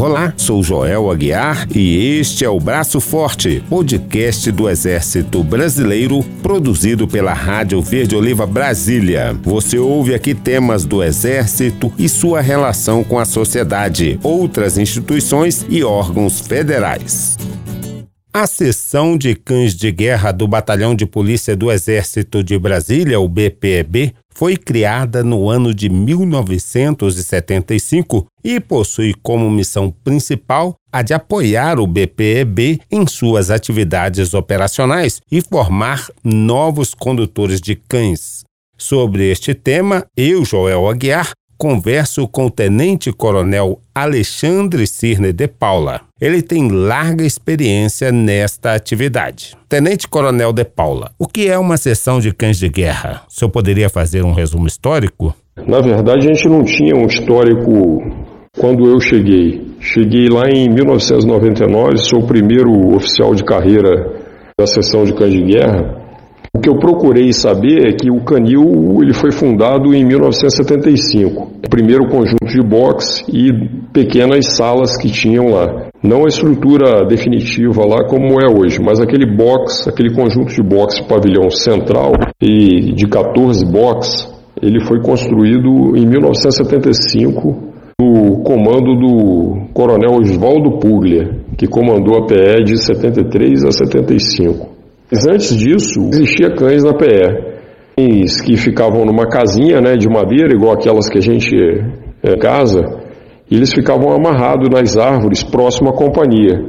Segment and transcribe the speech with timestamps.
[0.00, 7.06] Olá, sou Joel Aguiar e este é o Braço Forte, podcast do Exército Brasileiro, produzido
[7.06, 9.38] pela Rádio Verde Oliva Brasília.
[9.42, 15.84] Você ouve aqui temas do Exército e sua relação com a sociedade, outras instituições e
[15.84, 17.36] órgãos federais.
[18.32, 23.28] A seção de cães de guerra do Batalhão de Polícia do Exército de Brasília, o
[23.28, 31.78] BPEB, foi criada no ano de 1975 e possui como missão principal a de apoiar
[31.78, 38.42] o BPEB em suas atividades operacionais e formar novos condutores de cães.
[38.76, 46.00] Sobre este tema, eu, Joel Aguiar, converso com o Tenente Coronel Alexandre Cirne de Paula.
[46.18, 49.54] Ele tem larga experiência nesta atividade.
[49.68, 53.24] Tenente Coronel de Paula, o que é uma sessão de cães de guerra?
[53.28, 55.36] O senhor poderia fazer um resumo histórico?
[55.66, 57.70] Na verdade, a gente não tinha um histórico
[58.58, 59.60] quando eu cheguei.
[59.80, 63.90] Cheguei lá em 1999, sou o primeiro oficial de carreira
[64.58, 65.99] da sessão de cães de guerra.
[66.60, 71.52] O que eu procurei saber é que o Canil ele foi fundado em 1975.
[71.64, 73.50] O primeiro conjunto de box e
[73.94, 75.88] pequenas salas que tinham lá.
[76.02, 81.00] Não a estrutura definitiva lá como é hoje, mas aquele box, aquele conjunto de box
[81.08, 84.28] pavilhão central e de 14 box,
[84.60, 87.56] ele foi construído em 1975
[87.98, 94.79] no comando do Coronel Oswaldo Puglia, que comandou a PE de 73 a 75.
[95.10, 97.50] Mas antes disso, existia cães na PE.
[97.96, 101.54] Cães que ficavam numa casinha né, de madeira, igual aquelas que a gente
[102.22, 102.80] é, casa,
[103.50, 106.64] e eles ficavam amarrados nas árvores próximo à companhia.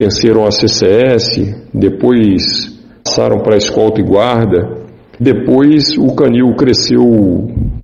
[0.00, 4.78] Venceram a CCS, depois passaram para a escolta e guarda.
[5.20, 7.02] Depois o canil cresceu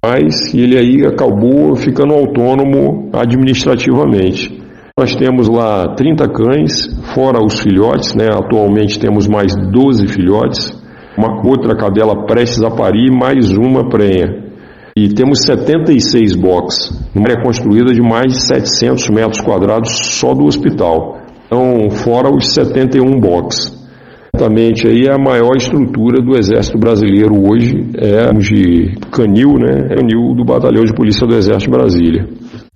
[0.04, 4.63] mais e ele aí acabou ficando autônomo administrativamente.
[4.96, 8.28] Nós temos lá 30 cães, fora os filhotes, né?
[8.32, 10.70] Atualmente temos mais 12 filhotes,
[11.18, 14.44] uma outra cadela prestes a parir, mais uma prenha.
[14.96, 20.44] E temos 76 box, uma área construída de mais de 700 metros quadrados só do
[20.44, 21.18] hospital.
[21.46, 23.74] Então, fora os 71 box.
[24.32, 29.88] Exatamente, aí é a maior estrutura do Exército Brasileiro hoje, é de canil, né?
[29.88, 32.28] Canil do Batalhão de Polícia do Exército Brasília.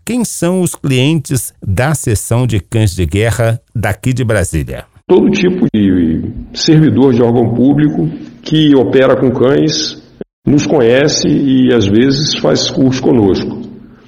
[0.09, 4.87] Quem são os clientes da seção de cães de guerra daqui de Brasília?
[5.07, 6.23] Todo tipo de
[6.55, 8.09] servidor de órgão público
[8.41, 10.03] que opera com cães
[10.47, 13.61] nos conhece e às vezes faz curso conosco.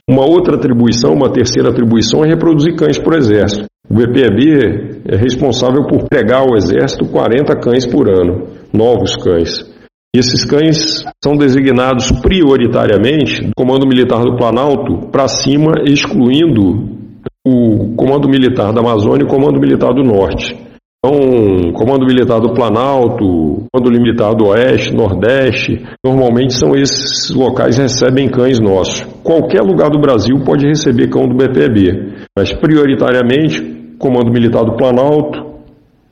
[0.08, 3.66] Uma outra atribuição, uma terceira atribuição é reproduzir cães para o Exército.
[3.86, 9.70] O BPB é responsável por pregar ao Exército 40 cães por ano, novos cães.
[10.12, 16.98] E esses cães são designados prioritariamente do Comando Militar do Planalto para cima, excluindo
[17.46, 20.58] o Comando Militar da Amazônia e o Comando Militar do Norte.
[20.98, 27.82] Então, Comando Militar do Planalto, Comando Militar do Oeste, Nordeste, normalmente são esses locais que
[27.82, 29.02] recebem cães nossos.
[29.22, 35.38] Qualquer lugar do Brasil pode receber cão do BPB, mas prioritariamente Comando Militar do Planalto,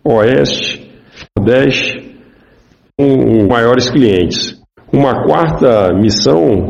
[0.05, 0.89] Oeste,
[1.37, 2.08] Nordeste
[2.99, 4.61] com maiores clientes.
[4.93, 6.69] Uma quarta missão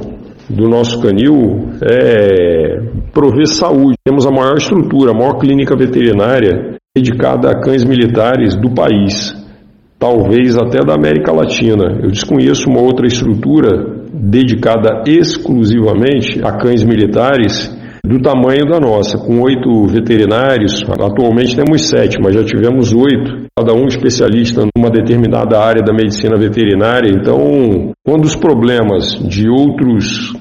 [0.51, 2.81] do nosso canil é
[3.15, 3.97] prover saúde.
[4.05, 9.35] Temos a maior estrutura, a maior clínica veterinária dedicada a cães militares do país,
[9.99, 11.99] talvez até da América Latina.
[12.03, 19.41] Eu desconheço uma outra estrutura dedicada exclusivamente a cães militares do tamanho da nossa, com
[19.41, 20.85] oito veterinários.
[20.89, 26.37] Atualmente temos sete, mas já tivemos oito, cada um especialista numa determinada área da medicina
[26.37, 27.11] veterinária.
[27.11, 30.33] Então, quando os problemas de outros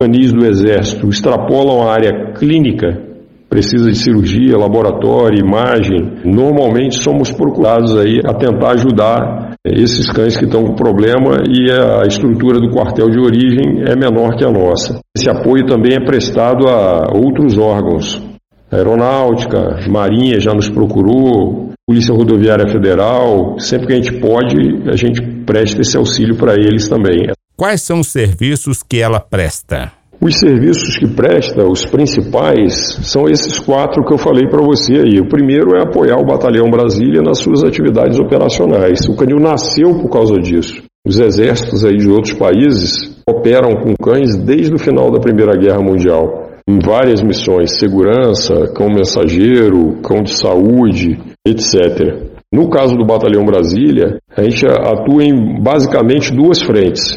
[0.00, 3.05] canis do Exército extrapolam a área clínica,
[3.48, 10.44] precisa de cirurgia, laboratório, imagem, normalmente somos procurados aí a tentar ajudar esses cães que
[10.44, 15.00] estão com problema e a estrutura do quartel de origem é menor que a nossa.
[15.16, 18.22] Esse apoio também é prestado a outros órgãos.
[18.70, 25.22] Aeronáutica, Marinha já nos procurou, Polícia Rodoviária Federal, sempre que a gente pode, a gente
[25.44, 27.28] presta esse auxílio para eles também.
[27.56, 29.92] Quais são os serviços que ela presta?
[30.20, 35.20] Os serviços que presta, os principais, são esses quatro que eu falei para você aí.
[35.20, 39.06] O primeiro é apoiar o Batalhão Brasília nas suas atividades operacionais.
[39.08, 40.82] O Canil nasceu por causa disso.
[41.06, 45.80] Os exércitos aí de outros países operam com cães desde o final da Primeira Guerra
[45.80, 52.26] Mundial, em várias missões, segurança, cão mensageiro, cão de saúde, etc.
[52.52, 57.16] No caso do Batalhão Brasília, a gente atua em basicamente duas frentes.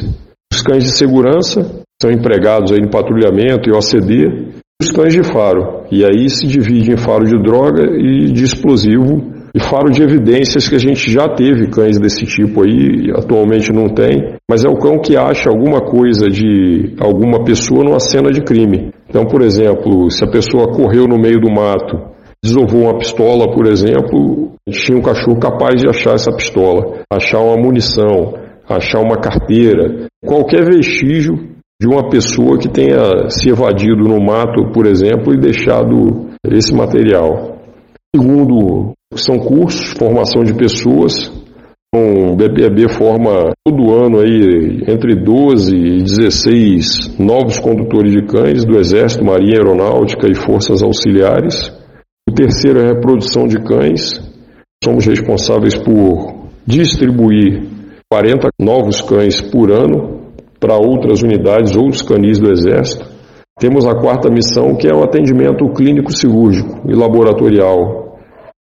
[0.54, 5.84] Os cães de segurança são empregados aí no patrulhamento e OCD, os cães de faro.
[5.92, 10.70] E aí se divide em faro de droga e de explosivo e faro de evidências
[10.70, 14.78] que a gente já teve cães desse tipo aí, atualmente não tem, mas é o
[14.78, 18.92] cão que acha alguma coisa de alguma pessoa numa cena de crime.
[19.10, 21.98] Então, por exemplo, se a pessoa correu no meio do mato,
[22.42, 27.58] desovou uma pistola, por exemplo, tinha um cachorro capaz de achar essa pistola, achar uma
[27.58, 28.36] munição,
[28.70, 34.86] achar uma carteira, qualquer vestígio de uma pessoa que tenha se evadido no mato, por
[34.86, 37.58] exemplo, e deixado esse material.
[38.14, 41.32] Segundo, são cursos, formação de pessoas.
[41.96, 48.78] O BPAB forma todo ano aí entre 12 e 16 novos condutores de cães do
[48.78, 51.74] Exército, Marinha Aeronáutica e Forças Auxiliares.
[52.30, 54.22] O terceiro é a reprodução de cães.
[54.84, 57.64] Somos responsáveis por distribuir
[58.12, 60.19] 40 novos cães por ano
[60.60, 63.06] para outras unidades, outros canis do Exército.
[63.60, 68.18] Temos a quarta missão, que é o atendimento clínico cirúrgico e laboratorial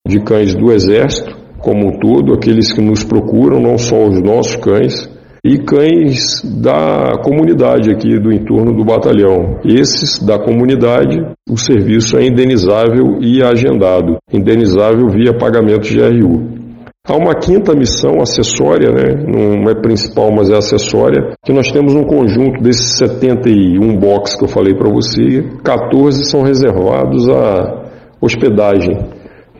[0.07, 4.55] de cães do Exército, como um todo, aqueles que nos procuram, não só os nossos
[4.57, 5.09] cães,
[5.43, 9.59] e cães da comunidade aqui do entorno do batalhão.
[9.63, 11.17] Esses da comunidade,
[11.49, 16.58] o serviço é indenizável e agendado, indenizável via pagamento de RU.
[17.07, 19.23] Há uma quinta missão acessória, né?
[19.25, 24.43] não é principal, mas é acessória, que nós temos um conjunto desses 71 boxes que
[24.43, 27.89] eu falei para você, 14 são reservados à
[28.21, 28.97] hospedagem.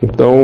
[0.02, 0.34] Então,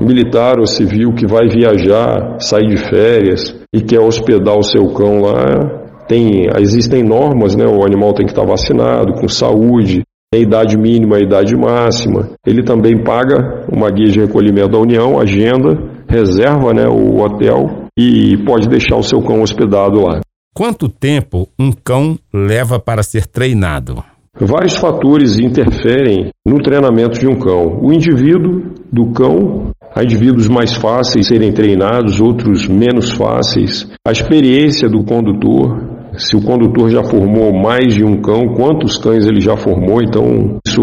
[0.00, 5.20] militar ou civil que vai viajar, sair de férias e quer hospedar o seu cão
[5.20, 7.66] lá, tem, existem normas, né?
[7.66, 10.02] O animal tem que estar vacinado, com saúde,
[10.32, 12.30] tem idade mínima, a idade máxima.
[12.46, 18.36] Ele também paga uma guia de recolhimento da União, agenda reserva né, o hotel e
[18.44, 20.20] pode deixar o seu cão hospedado lá.
[20.54, 24.02] Quanto tempo um cão leva para ser treinado?
[24.40, 27.80] Vários fatores interferem no treinamento de um cão.
[27.82, 33.88] O indivíduo do cão, há indivíduos mais fáceis serem treinados, outros menos fáceis.
[34.06, 39.26] A experiência do condutor, se o condutor já formou mais de um cão, quantos cães
[39.26, 40.82] ele já formou, então isso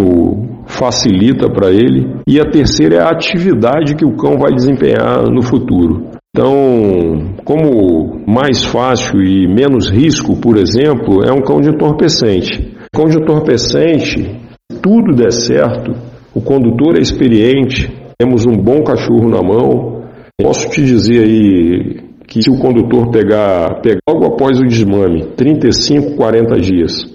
[0.78, 2.16] facilita para ele.
[2.28, 6.12] E a terceira é a atividade que o cão vai desempenhar no futuro.
[6.36, 12.76] Então, como mais fácil e menos risco, por exemplo, é um cão de entorpecente.
[12.94, 14.36] Cão de entorpecente,
[14.82, 15.94] tudo der certo,
[16.34, 20.04] o condutor é experiente, temos um bom cachorro na mão.
[20.38, 26.16] Posso te dizer aí que se o condutor pegar, pegar logo após o desmame, 35,
[26.18, 27.15] 40 dias,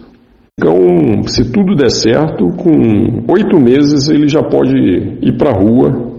[0.61, 6.13] então, se tudo der certo, com oito meses ele já pode ir para a rua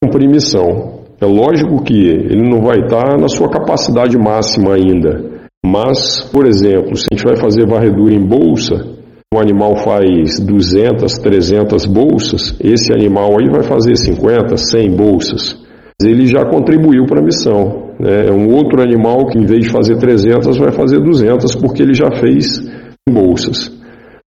[0.00, 1.00] cumprir missão.
[1.20, 6.94] É lógico que ele não vai estar na sua capacidade máxima ainda, mas, por exemplo,
[6.94, 8.76] se a gente vai fazer varredura em bolsa,
[9.34, 15.60] o animal faz 200, 300 bolsas, esse animal aí vai fazer 50, 100 bolsas.
[16.00, 17.86] Ele já contribuiu para a missão.
[17.98, 21.94] É um outro animal que, em vez de fazer 300, vai fazer 200, porque ele
[21.94, 22.60] já fez
[23.08, 23.70] bolsas.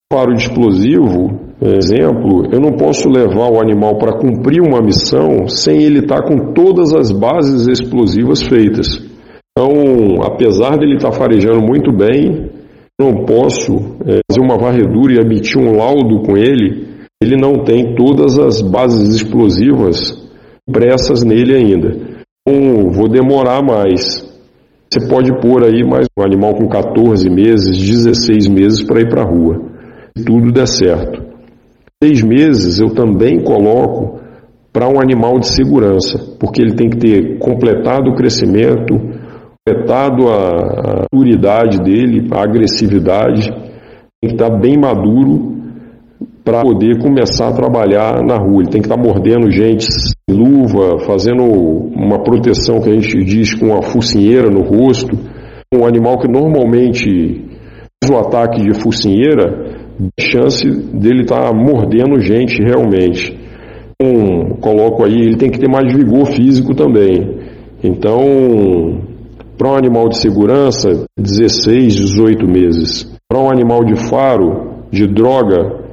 [0.08, 5.82] Para o explosivo, exemplo, eu não posso levar o animal para cumprir uma missão sem
[5.82, 9.04] ele estar com todas as bases explosivas feitas.
[9.50, 12.50] Então, apesar dele estar farejando muito bem,
[13.00, 13.72] não posso
[14.06, 16.86] é, fazer uma varredura e emitir um laudo com ele.
[17.22, 20.26] Ele não tem todas as bases explosivas
[20.68, 21.96] impressas nele ainda.
[22.46, 24.35] Então, vou demorar mais.
[24.88, 29.22] Você pode pôr aí mais um animal com 14 meses, 16 meses para ir para
[29.22, 29.60] a rua.
[30.16, 31.24] Se tudo der certo.
[32.02, 34.20] Seis meses eu também coloco
[34.72, 38.94] para um animal de segurança, porque ele tem que ter completado o crescimento,
[39.66, 45.55] completado a maturidade dele, a agressividade, tem que estar bem maduro
[46.46, 48.62] para poder começar a trabalhar na rua.
[48.62, 49.84] Ele tem que estar mordendo gente
[50.30, 55.18] luva, fazendo uma proteção que a gente diz com a focinheira no rosto.
[55.74, 57.44] Um animal que normalmente
[58.00, 59.74] faz o ataque de focinheira,
[60.20, 63.36] chance dele estar tá mordendo gente realmente.
[64.00, 67.40] Um, coloco aí, ele tem que ter mais vigor físico também.
[67.82, 69.00] Então,
[69.58, 73.12] para um animal de segurança, 16, 18 meses.
[73.28, 75.85] Para um animal de faro, de droga,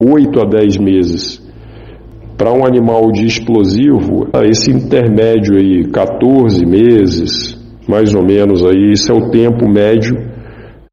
[0.00, 1.42] 8 a 10 meses.
[2.36, 9.10] Para um animal de explosivo, esse intermédio aí, 14 meses, mais ou menos aí, isso
[9.10, 10.16] é o tempo médio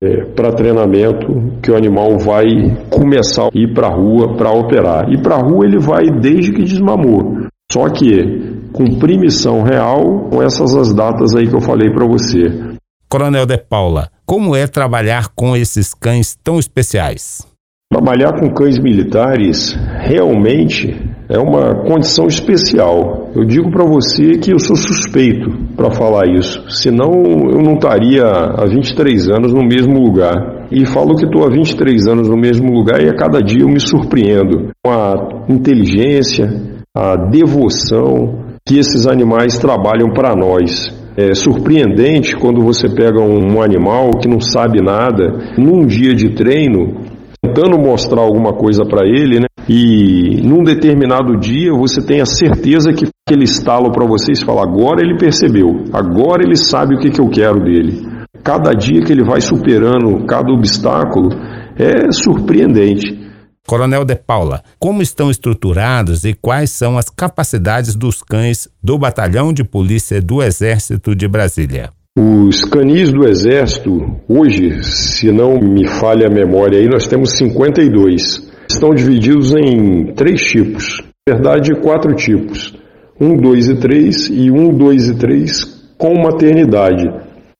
[0.01, 1.27] é, para treinamento
[1.61, 2.45] que o animal vai
[2.89, 5.07] começar a ir para a rua para operar.
[5.13, 7.45] E para a rua ele vai desde que desmamou.
[7.71, 12.75] Só que cumprir missão real com essas as datas aí que eu falei para você.
[13.07, 17.54] Coronel De Paula, como é trabalhar com esses cães tão especiais?
[17.91, 20.93] Trabalhar com cães militares realmente
[21.29, 23.29] é uma condição especial.
[23.35, 27.11] Eu digo para você que eu sou suspeito para falar isso, senão
[27.51, 30.67] eu não estaria há 23 anos no mesmo lugar.
[30.71, 33.69] E falo que estou há 23 anos no mesmo lugar e a cada dia eu
[33.69, 36.49] me surpreendo com a inteligência,
[36.95, 40.91] a devoção que esses animais trabalham para nós.
[41.15, 47.14] É surpreendente quando você pega um animal que não sabe nada, num dia de treino,
[47.55, 49.45] tentando mostrar alguma coisa para ele, né?
[49.67, 55.01] E num determinado dia você tem a certeza que aquele estalo para vocês fala agora
[55.01, 58.05] ele percebeu, agora ele sabe o que, que eu quero dele.
[58.43, 61.29] Cada dia que ele vai superando cada obstáculo
[61.77, 63.23] é surpreendente.
[63.65, 69.51] Coronel De Paula, como estão estruturados e quais são as capacidades dos cães do Batalhão
[69.51, 71.89] de Polícia do Exército de Brasília?
[72.17, 73.91] Os canis do Exército,
[74.25, 78.49] hoje, se não me falha a memória, aí nós temos 52.
[78.69, 82.73] Estão divididos em três tipos, na verdade, quatro tipos:
[83.19, 87.05] 1, 2 e 3 e 1, 2 e 3 com maternidade.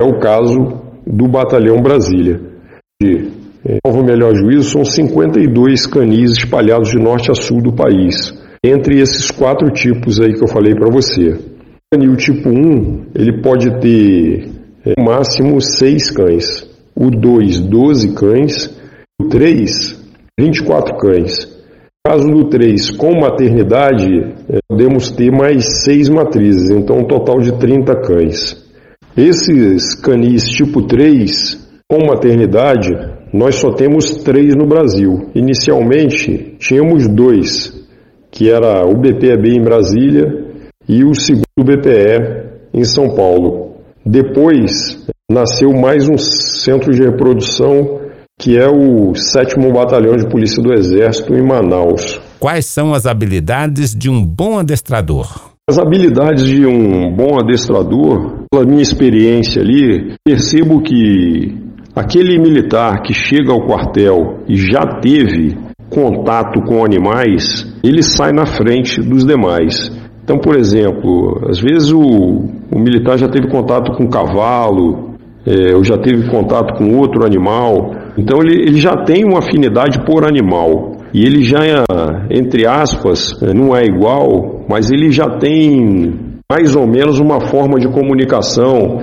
[0.01, 0.55] É o caso
[1.05, 2.39] do Batalhão Brasília.
[3.01, 3.27] De
[3.85, 8.33] salvo melhor juízo, são 52 canis espalhados de norte a sul do país,
[8.63, 11.54] entre esses quatro tipos aí que eu falei para você.
[11.94, 14.50] O tipo 1, ele pode ter
[14.84, 16.68] é, no máximo 6 cães.
[16.96, 18.75] O 2, 12 cães.
[19.22, 20.04] O 3,
[20.38, 21.46] 24 cães.
[21.46, 24.08] No caso do 3, com maternidade,
[24.50, 28.65] é, podemos ter mais 6 matrizes, então um total de 30 cães.
[29.15, 32.92] Esses canis tipo 3, com maternidade,
[33.32, 35.30] nós só temos 3 no Brasil.
[35.36, 37.72] Inicialmente, tínhamos dois,
[38.32, 40.46] que era o BPEB em Brasília
[40.88, 43.75] e o segundo BPE em São Paulo.
[44.06, 48.06] Depois nasceu mais um centro de reprodução
[48.38, 52.20] que é o 7 Batalhão de Polícia do Exército em Manaus.
[52.39, 55.54] Quais são as habilidades de um bom adestrador?
[55.68, 61.58] As habilidades de um bom adestrador, pela minha experiência ali, percebo que
[61.96, 65.58] aquele militar que chega ao quartel e já teve
[65.89, 69.92] contato com animais, ele sai na frente dos demais.
[70.25, 75.12] Então, por exemplo, às vezes o, o militar já teve contato com cavalo,
[75.46, 80.03] é, ou já teve contato com outro animal, então ele, ele já tem uma afinidade
[80.03, 80.94] por animal.
[81.13, 81.60] E ele já,
[82.32, 86.13] entre aspas, é, não é igual, mas ele já tem
[86.51, 89.00] mais ou menos uma forma de comunicação,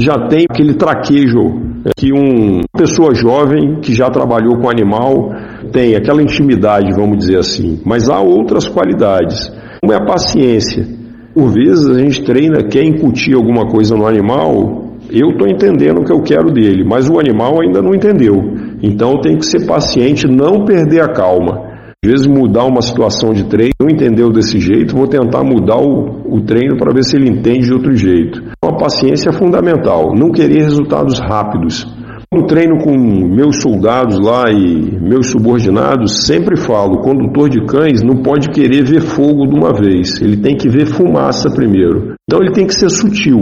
[0.00, 5.32] já tem aquele traquejo é, que uma pessoa jovem que já trabalhou com animal
[5.72, 7.80] tem, aquela intimidade, vamos dizer assim.
[7.84, 9.50] Mas há outras qualidades.
[9.84, 10.86] Uma é a paciência.
[11.34, 16.04] Por vezes a gente treina, quer incutir alguma coisa no animal, eu estou entendendo o
[16.04, 18.36] que eu quero dele, mas o animal ainda não entendeu.
[18.80, 21.72] Então tem que ser paciente, não perder a calma.
[22.04, 26.36] Às vezes mudar uma situação de treino, não entendeu desse jeito, vou tentar mudar o,
[26.36, 28.40] o treino para ver se ele entende de outro jeito.
[28.40, 31.86] Então, a paciência é fundamental, não querer resultados rápidos.
[32.32, 38.02] No treino com meus soldados lá e meus subordinados, sempre falo: o condutor de cães
[38.02, 42.14] não pode querer ver fogo de uma vez, ele tem que ver fumaça primeiro.
[42.26, 43.36] Então ele tem que ser sutil.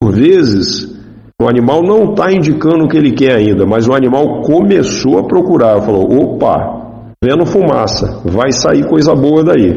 [0.00, 0.96] Por vezes,
[1.42, 5.24] o animal não está indicando o que ele quer ainda, mas o animal começou a
[5.24, 9.72] procurar, falou: opa, vendo fumaça, vai sair coisa boa daí.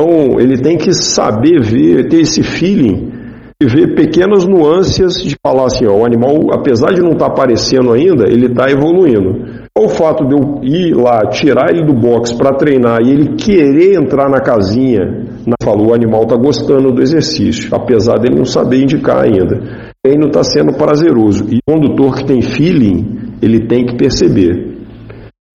[0.00, 3.17] Então ele tem que saber ver, ter esse feeling
[3.60, 7.32] e ver pequenas nuances de falar assim, ó, o animal, apesar de não estar tá
[7.32, 9.68] aparecendo ainda, ele está evoluindo.
[9.76, 14.00] O fato de eu ir lá, tirar ele do box para treinar e ele querer
[14.00, 15.04] entrar na casinha,
[15.44, 19.56] na, falou, o animal está gostando do exercício, apesar dele não saber indicar ainda.
[19.56, 21.44] O treino está sendo prazeroso.
[21.50, 24.78] E o condutor que tem feeling, ele tem que perceber.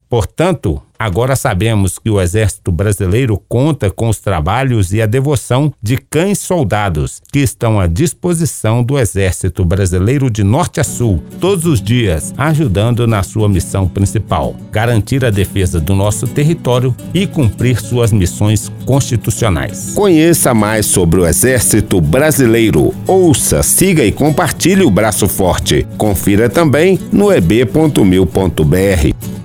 [0.09, 5.97] Portanto, agora sabemos que o Exército Brasileiro conta com os trabalhos e a devoção de
[5.97, 11.81] cães soldados que estão à disposição do Exército Brasileiro de norte a sul, todos os
[11.81, 18.13] dias, ajudando na sua missão principal: garantir a defesa do nosso território e cumprir suas
[18.13, 19.91] missões constitucionais.
[19.93, 22.93] Conheça mais sobre o Exército Brasileiro.
[23.05, 25.85] Ouça, siga e compartilhe o Braço Forte.
[25.97, 29.42] Confira também no eb.mil.br.